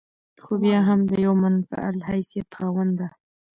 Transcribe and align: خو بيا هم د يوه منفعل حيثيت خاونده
خو 0.43 0.51
بيا 0.63 0.79
هم 0.87 0.99
د 1.09 1.11
يوه 1.25 1.35
منفعل 1.43 1.95
حيثيت 2.07 2.49
خاونده 2.57 3.07